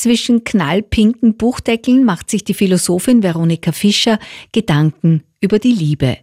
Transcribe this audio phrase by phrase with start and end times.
[0.00, 4.18] zwischen knallpinken Buchdeckeln macht sich die Philosophin Veronika Fischer
[4.52, 6.16] Gedanken über die Liebe.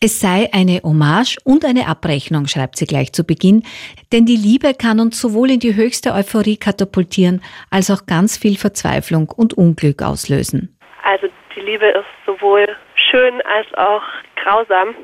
[0.00, 3.64] Es sei eine Hommage und eine Abrechnung, schreibt sie gleich zu Beginn,
[4.12, 8.56] denn die Liebe kann uns sowohl in die höchste Euphorie katapultieren, als auch ganz viel
[8.56, 10.76] Verzweiflung und Unglück auslösen.
[11.02, 14.02] Also die Liebe ist sowohl schön als auch
[14.36, 14.94] grausam.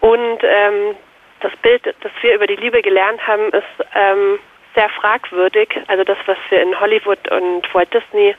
[0.00, 0.94] Und ähm,
[1.40, 4.38] das Bild, das wir über die Liebe gelernt haben, ist ähm,
[4.78, 5.68] sehr fragwürdig.
[5.88, 8.34] Also das, was wir in Hollywood und Walt Disney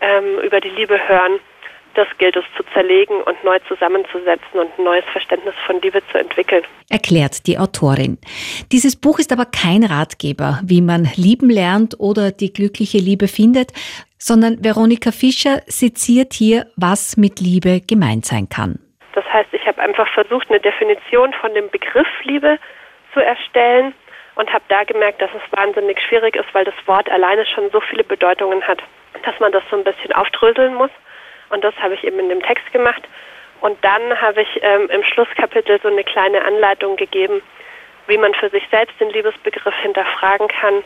[0.00, 1.38] ähm, über die Liebe hören,
[1.94, 6.18] das gilt es zu zerlegen und neu zusammenzusetzen und ein neues Verständnis von Liebe zu
[6.18, 6.62] entwickeln.
[6.90, 8.18] Erklärt die Autorin.
[8.72, 13.72] Dieses Buch ist aber kein Ratgeber, wie man lieben lernt oder die glückliche Liebe findet,
[14.18, 18.78] sondern Veronika Fischer seziert hier, was mit Liebe gemeint sein kann.
[19.14, 22.58] Das heißt, ich habe einfach versucht, eine Definition von dem Begriff Liebe
[23.14, 23.94] zu erstellen
[24.36, 27.80] und habe da gemerkt, dass es wahnsinnig schwierig ist, weil das Wort alleine schon so
[27.80, 28.80] viele Bedeutungen hat,
[29.24, 30.90] dass man das so ein bisschen aufdröseln muss.
[31.48, 33.02] Und das habe ich eben in dem Text gemacht.
[33.60, 37.42] Und dann habe ich ähm, im Schlusskapitel so eine kleine Anleitung gegeben,
[38.06, 40.84] wie man für sich selbst den Liebesbegriff hinterfragen kann,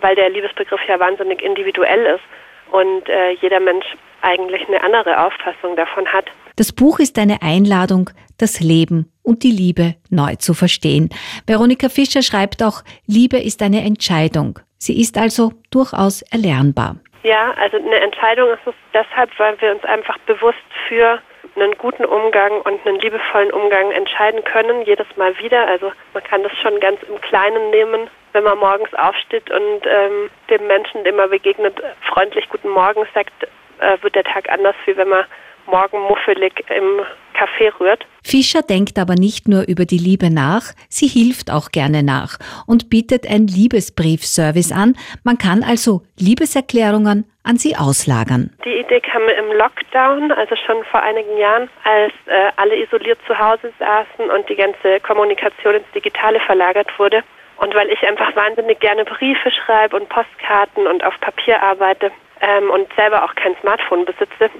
[0.00, 2.24] weil der Liebesbegriff ja wahnsinnig individuell ist
[2.70, 3.86] und äh, jeder Mensch
[4.22, 6.26] eigentlich eine andere Auffassung davon hat.
[6.60, 11.08] Das Buch ist eine Einladung, das Leben und die Liebe neu zu verstehen.
[11.46, 14.58] Veronika Fischer schreibt auch, Liebe ist eine Entscheidung.
[14.76, 16.96] Sie ist also durchaus erlernbar.
[17.22, 21.18] Ja, also eine Entscheidung ist es deshalb, weil wir uns einfach bewusst für
[21.56, 25.66] einen guten Umgang und einen liebevollen Umgang entscheiden können, jedes Mal wieder.
[25.66, 30.28] Also man kann das schon ganz im Kleinen nehmen, wenn man morgens aufsteht und ähm,
[30.50, 31.80] dem Menschen, dem man begegnet,
[32.12, 33.32] freundlich Guten Morgen sagt,
[33.78, 35.24] äh, wird der Tag anders, wie wenn man
[35.66, 38.04] morgen muffelig im Café rührt.
[38.22, 42.90] Fischer denkt aber nicht nur über die Liebe nach, sie hilft auch gerne nach und
[42.90, 44.96] bietet ein Liebesbriefservice an.
[45.24, 48.50] Man kann also Liebeserklärungen an sie auslagern.
[48.64, 53.38] Die Idee kam im Lockdown, also schon vor einigen Jahren, als äh, alle isoliert zu
[53.38, 57.22] Hause saßen und die ganze Kommunikation ins Digitale verlagert wurde.
[57.56, 62.10] Und weil ich einfach wahnsinnig gerne Briefe schreibe und Postkarten und auf Papier arbeite
[62.40, 64.50] ähm, und selber auch kein Smartphone besitze,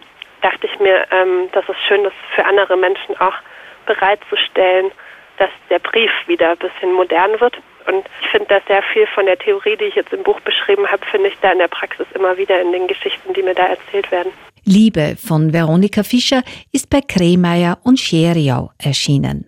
[0.43, 3.35] dachte ich mir, ähm, das ist schön, das für andere Menschen auch
[3.87, 4.91] bereitzustellen,
[5.39, 7.57] dass der Brief wieder ein bisschen modern wird.
[7.87, 10.87] Und ich finde da sehr viel von der Theorie, die ich jetzt im Buch beschrieben
[10.87, 13.67] habe, finde ich da in der Praxis immer wieder in den Geschichten, die mir da
[13.67, 14.33] erzählt werden.
[14.65, 16.43] Liebe von Veronika Fischer
[16.73, 19.47] ist bei Kremeyer und Scheriau erschienen.